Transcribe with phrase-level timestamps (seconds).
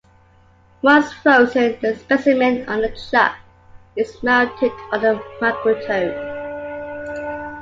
[0.81, 3.37] Once frozen, the specimen on the chuck
[3.95, 6.17] is mounted on the microtome.